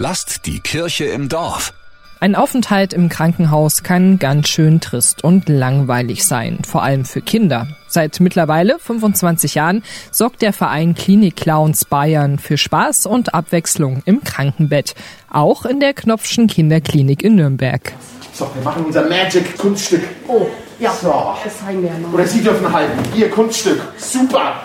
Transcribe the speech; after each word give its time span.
Lasst 0.00 0.46
die 0.46 0.60
Kirche 0.60 1.06
im 1.06 1.28
Dorf. 1.28 1.72
Ein 2.20 2.36
Aufenthalt 2.36 2.92
im 2.92 3.08
Krankenhaus 3.08 3.82
kann 3.82 4.20
ganz 4.20 4.48
schön 4.48 4.80
trist 4.80 5.24
und 5.24 5.48
langweilig 5.48 6.24
sein, 6.24 6.60
vor 6.64 6.84
allem 6.84 7.04
für 7.04 7.20
Kinder. 7.20 7.66
Seit 7.88 8.20
mittlerweile 8.20 8.78
25 8.78 9.56
Jahren 9.56 9.82
sorgt 10.12 10.42
der 10.42 10.52
Verein 10.52 10.94
Klinik 10.94 11.34
Clowns 11.34 11.84
Bayern 11.84 12.38
für 12.38 12.58
Spaß 12.58 13.06
und 13.06 13.34
Abwechslung 13.34 14.02
im 14.04 14.22
Krankenbett, 14.22 14.94
auch 15.30 15.64
in 15.64 15.80
der 15.80 15.94
Knopfschen 15.94 16.46
Kinderklinik 16.46 17.22
in 17.24 17.34
Nürnberg. 17.34 17.92
So, 18.32 18.48
wir 18.54 18.62
machen 18.62 18.84
unser 18.86 19.08
Magic 19.08 19.58
Kunststück. 19.58 20.02
Oh, 20.28 20.46
ja, 20.78 20.92
So. 20.92 21.34
das 21.42 21.58
zeigen 21.58 21.82
wir 21.82 21.90
mal. 21.90 22.14
Oder 22.14 22.24
Sie 22.26 22.40
dürfen 22.40 22.72
halten. 22.72 22.98
Hier, 23.14 23.30
Kunststück. 23.30 23.80
Super. 23.96 24.62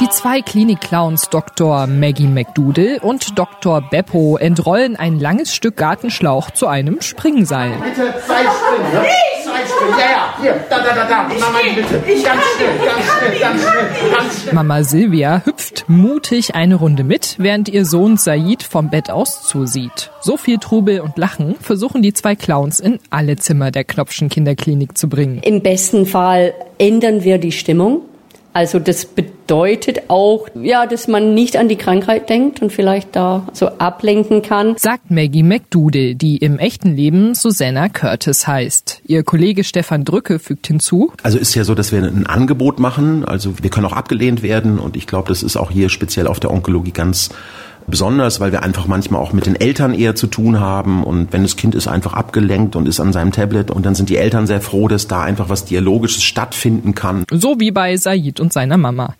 Die 0.00 0.08
zwei 0.08 0.40
Klinik-Clowns 0.40 1.28
Dr. 1.30 1.86
Maggie 1.86 2.26
McDoodle 2.26 3.00
und 3.00 3.38
Dr. 3.38 3.82
Beppo 3.82 4.36
entrollen 4.36 4.96
ein 4.96 5.18
langes 5.18 5.54
Stück 5.54 5.76
Gartenschlauch 5.76 6.50
zu 6.50 6.66
einem 6.66 7.00
Springseil. 7.00 7.72
Bitte 7.82 8.14
zwei 8.26 8.42
Springen. 8.42 8.92
Ja? 8.92 9.02
Zwei 9.44 9.66
Springen. 9.66 9.98
Ja, 9.98 10.10
ja. 10.10 10.34
Hier. 10.40 10.64
Da, 10.68 10.78
da, 10.78 10.94
da, 10.94 11.08
da. 11.08 11.22
Mama, 11.22 11.58
bitte. 11.74 12.02
Ganz 12.22 12.42
schnell, 12.56 12.78
ganz 12.84 13.04
schnell, 13.04 13.40
ganz 13.40 13.62
schnell, 13.62 14.10
ganz 14.16 14.42
schnell. 14.42 14.54
Mama 14.54 14.82
Silvia 14.82 15.42
hüpft 15.44 15.84
mutig 15.88 16.54
eine 16.54 16.76
Runde 16.76 17.04
mit, 17.04 17.36
während 17.38 17.68
ihr 17.68 17.84
Sohn 17.84 18.16
Said 18.16 18.62
vom 18.62 18.90
Bett 18.90 19.10
aus 19.10 19.42
zusieht. 19.42 20.10
So 20.20 20.36
viel 20.36 20.58
Trubel 20.58 21.00
und 21.00 21.18
Lachen 21.18 21.56
versuchen 21.60 22.02
die 22.02 22.12
zwei 22.12 22.34
Clowns 22.34 22.80
in 22.80 22.98
alle 23.10 23.36
Zimmer 23.36 23.70
der 23.70 23.84
Knopfschen 23.84 24.28
Kinderklinik 24.28 24.96
zu 24.96 25.08
bringen. 25.08 25.40
Im 25.42 25.62
besten 25.62 26.06
Fall 26.06 26.54
ändern 26.78 27.24
wir 27.24 27.38
die 27.38 27.52
Stimmung. 27.52 28.02
Also 28.52 28.78
das 28.78 29.04
bedeutet 29.04 29.33
auch, 30.08 30.48
ja, 30.54 30.86
dass 30.86 31.08
man 31.08 31.34
nicht 31.34 31.56
an 31.56 31.68
die 31.68 31.76
Krankheit 31.76 32.28
denkt 32.28 32.62
und 32.62 32.72
vielleicht 32.72 33.14
da 33.14 33.46
so 33.52 33.66
ablenken 33.66 34.42
kann. 34.42 34.76
Sagt 34.76 35.10
Maggie 35.10 35.42
McDoodle, 35.42 36.14
die 36.14 36.38
im 36.38 36.58
echten 36.58 36.96
Leben 36.96 37.34
Susanna 37.34 37.88
Curtis 37.88 38.46
heißt. 38.46 39.02
Ihr 39.06 39.22
Kollege 39.22 39.64
Stefan 39.64 40.04
Drücke 40.04 40.38
fügt 40.38 40.66
hinzu, 40.66 41.12
Also 41.22 41.38
ist 41.38 41.54
ja 41.54 41.64
so, 41.64 41.74
dass 41.74 41.92
wir 41.92 42.02
ein 42.02 42.26
Angebot 42.26 42.78
machen. 42.78 43.24
Also 43.24 43.54
wir 43.62 43.70
können 43.70 43.86
auch 43.86 43.92
abgelehnt 43.92 44.42
werden 44.42 44.78
und 44.78 44.96
ich 44.96 45.06
glaube, 45.06 45.28
das 45.28 45.42
ist 45.42 45.56
auch 45.56 45.70
hier 45.70 45.88
speziell 45.88 46.26
auf 46.26 46.40
der 46.40 46.50
Onkologie 46.50 46.92
ganz 46.92 47.30
besonders, 47.86 48.40
weil 48.40 48.52
wir 48.52 48.62
einfach 48.62 48.86
manchmal 48.86 49.20
auch 49.20 49.32
mit 49.32 49.46
den 49.46 49.56
Eltern 49.56 49.94
eher 49.94 50.14
zu 50.14 50.26
tun 50.26 50.60
haben 50.60 51.04
und 51.04 51.32
wenn 51.32 51.42
das 51.42 51.56
Kind 51.56 51.74
ist 51.74 51.88
einfach 51.88 52.12
abgelenkt 52.14 52.76
und 52.76 52.88
ist 52.88 53.00
an 53.00 53.12
seinem 53.12 53.32
Tablet 53.32 53.70
und 53.70 53.84
dann 53.86 53.94
sind 53.94 54.08
die 54.08 54.16
Eltern 54.16 54.46
sehr 54.46 54.60
froh, 54.60 54.88
dass 54.88 55.08
da 55.08 55.22
einfach 55.22 55.48
was 55.48 55.64
Dialogisches 55.64 56.22
stattfinden 56.22 56.94
kann. 56.94 57.24
so 57.30 57.60
wie 57.60 57.70
bei 57.70 57.96
Said 57.96 58.40
und 58.40 58.52
seiner 58.52 58.76
Mama. 58.76 59.14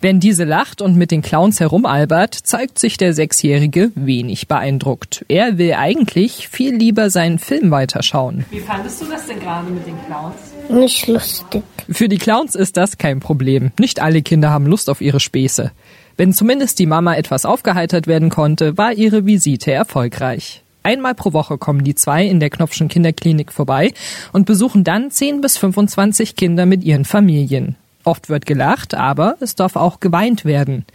Wenn 0.00 0.20
diese 0.20 0.44
lacht 0.44 0.82
und 0.82 0.96
mit 0.96 1.10
den 1.10 1.22
Clowns 1.22 1.60
herumalbert, 1.60 2.34
zeigt 2.34 2.78
sich 2.78 2.96
der 2.96 3.14
Sechsjährige 3.14 3.92
wenig 3.94 4.48
beeindruckt. 4.48 5.24
Er 5.28 5.58
will 5.58 5.74
eigentlich 5.74 6.48
viel 6.48 6.74
lieber 6.74 7.10
seinen 7.10 7.38
Film 7.38 7.70
weiterschauen. 7.70 8.44
Wie 8.50 8.60
fandest 8.60 9.00
du 9.00 9.06
das 9.06 9.26
denn 9.26 9.40
gerade 9.40 9.70
mit 9.70 9.86
den 9.86 9.96
Clowns? 10.06 10.34
Nicht 10.70 11.06
lustig. 11.08 11.62
Für 11.90 12.08
die 12.08 12.18
Clowns 12.18 12.54
ist 12.54 12.76
das 12.76 12.98
kein 12.98 13.20
Problem. 13.20 13.72
Nicht 13.78 14.00
alle 14.00 14.22
Kinder 14.22 14.50
haben 14.50 14.66
Lust 14.66 14.88
auf 14.88 15.00
ihre 15.00 15.20
Späße. 15.20 15.72
Wenn 16.20 16.34
zumindest 16.34 16.78
die 16.78 16.84
Mama 16.84 17.14
etwas 17.14 17.46
aufgeheitert 17.46 18.06
werden 18.06 18.28
konnte, 18.28 18.76
war 18.76 18.92
ihre 18.92 19.24
Visite 19.24 19.72
erfolgreich. 19.72 20.62
Einmal 20.82 21.14
pro 21.14 21.32
Woche 21.32 21.56
kommen 21.56 21.82
die 21.82 21.94
zwei 21.94 22.26
in 22.26 22.40
der 22.40 22.50
Knopfschen 22.50 22.88
Kinderklinik 22.88 23.50
vorbei 23.50 23.94
und 24.34 24.44
besuchen 24.44 24.84
dann 24.84 25.10
10 25.10 25.40
bis 25.40 25.56
25 25.56 26.36
Kinder 26.36 26.66
mit 26.66 26.84
ihren 26.84 27.06
Familien. 27.06 27.76
Oft 28.04 28.30
wird 28.30 28.46
gelacht, 28.46 28.94
aber 28.94 29.36
es 29.40 29.54
darf 29.54 29.76
auch 29.76 30.00
geweint 30.00 30.46
werden. 30.46 30.86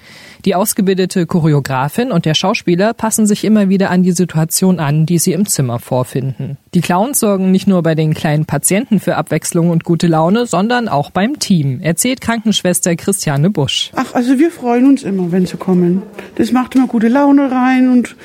Die 0.43 0.55
ausgebildete 0.55 1.27
Choreografin 1.27 2.11
und 2.11 2.25
der 2.25 2.33
Schauspieler 2.33 2.93
passen 2.93 3.27
sich 3.27 3.43
immer 3.43 3.69
wieder 3.69 3.91
an 3.91 4.01
die 4.01 4.11
Situation 4.11 4.79
an, 4.79 5.05
die 5.05 5.19
sie 5.19 5.33
im 5.33 5.45
Zimmer 5.45 5.79
vorfinden. 5.79 6.57
Die 6.73 6.81
Clowns 6.81 7.19
sorgen 7.19 7.51
nicht 7.51 7.67
nur 7.67 7.83
bei 7.83 7.93
den 7.93 8.15
kleinen 8.15 8.45
Patienten 8.45 8.99
für 8.99 9.17
Abwechslung 9.17 9.69
und 9.69 9.83
gute 9.83 10.07
Laune, 10.07 10.47
sondern 10.47 10.87
auch 10.87 11.11
beim 11.11 11.37
Team, 11.37 11.79
erzählt 11.79 12.21
Krankenschwester 12.21 12.95
Christiane 12.95 13.51
Busch. 13.51 13.91
Ach, 13.95 14.13
also 14.15 14.39
wir 14.39 14.49
freuen 14.49 14.85
uns 14.85 15.03
immer, 15.03 15.31
wenn 15.31 15.45
sie 15.45 15.57
kommen. 15.57 16.01
Das 16.35 16.51
macht 16.51 16.75
immer 16.75 16.87
gute 16.87 17.07
Laune 17.07 17.51
rein 17.51 17.91
und 17.91 18.15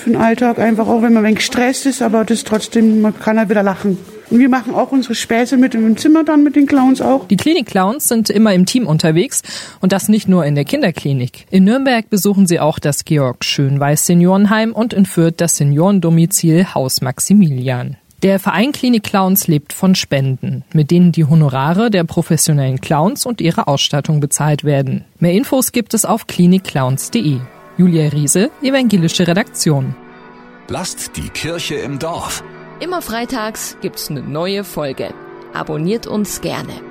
für 0.00 0.10
den 0.10 0.20
Alltag 0.20 0.58
einfach 0.58 0.88
auch, 0.88 1.02
wenn 1.02 1.12
man 1.12 1.22
ein 1.22 1.26
wenig 1.26 1.38
gestresst 1.38 1.86
ist, 1.86 2.02
aber 2.02 2.24
das 2.24 2.42
trotzdem, 2.42 3.02
man 3.02 3.18
kann 3.18 3.38
halt 3.38 3.50
wieder 3.50 3.62
lachen. 3.62 3.98
Und 4.30 4.38
wir 4.38 4.48
machen 4.48 4.74
auch 4.74 4.92
unsere 4.92 5.14
Späße 5.14 5.56
mit 5.56 5.74
im 5.74 5.96
Zimmer 5.96 6.22
dann 6.22 6.44
mit 6.44 6.54
den 6.54 6.66
Clowns 6.66 7.00
auch. 7.00 7.26
Die 7.26 7.36
Klinik-Clowns 7.36 8.06
sind 8.06 8.30
immer 8.30 8.54
im 8.54 8.64
Team 8.64 8.86
unterwegs 8.86 9.42
und 9.80 9.92
das 9.92 10.08
nicht 10.08 10.28
nur 10.28 10.46
in 10.46 10.54
der 10.54 10.64
Kinderklinik. 10.64 11.46
In 11.50 11.64
Nürnberg 11.64 12.08
besuchen 12.08 12.46
sie 12.46 12.60
auch 12.60 12.78
das 12.78 13.04
Georg 13.04 13.44
Schönweiß 13.44 14.06
Seniorenheim 14.06 14.72
und 14.72 14.92
in 14.92 15.04
Fürth 15.04 15.34
das 15.38 15.56
Seniorendomizil 15.56 16.74
Haus 16.74 17.00
Maximilian. 17.00 17.96
Der 18.22 18.38
Verein 18.38 18.72
Klinik 18.72 19.04
Clowns 19.04 19.48
lebt 19.48 19.72
von 19.72 19.94
Spenden, 19.94 20.62
mit 20.74 20.90
denen 20.90 21.10
die 21.10 21.24
Honorare 21.24 21.90
der 21.90 22.04
professionellen 22.04 22.80
Clowns 22.80 23.24
und 23.24 23.40
ihre 23.40 23.66
Ausstattung 23.66 24.20
bezahlt 24.20 24.62
werden. 24.62 25.06
Mehr 25.18 25.32
Infos 25.32 25.72
gibt 25.72 25.94
es 25.94 26.04
auf 26.04 26.26
klinikclowns.de. 26.26 27.38
Julia 27.78 28.08
Riese, 28.10 28.50
evangelische 28.62 29.26
Redaktion. 29.26 29.96
Lasst 30.68 31.16
die 31.16 31.30
Kirche 31.30 31.76
im 31.76 31.98
Dorf. 31.98 32.44
Immer 32.80 33.02
freitags 33.02 33.76
gibt's 33.82 34.08
eine 34.08 34.22
neue 34.22 34.64
Folge. 34.64 35.12
Abonniert 35.52 36.06
uns 36.06 36.40
gerne. 36.40 36.89